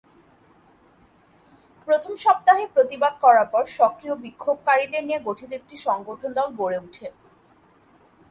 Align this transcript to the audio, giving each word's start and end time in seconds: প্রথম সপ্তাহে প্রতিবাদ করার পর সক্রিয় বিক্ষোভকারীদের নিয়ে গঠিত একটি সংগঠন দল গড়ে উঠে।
প্রথম 1.87 2.13
সপ্তাহে 2.25 2.65
প্রতিবাদ 2.75 3.13
করার 3.23 3.47
পর 3.53 3.63
সক্রিয় 3.79 4.15
বিক্ষোভকারীদের 4.23 5.03
নিয়ে 5.07 5.19
গঠিত 5.27 5.49
একটি 5.59 5.75
সংগঠন 5.87 6.29
দল 6.37 6.47
গড়ে 6.59 6.77
উঠে। 6.85 7.07